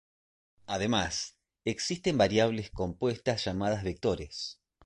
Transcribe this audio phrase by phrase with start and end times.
[0.65, 4.59] Además, existen variables compuestas llamadas vectores.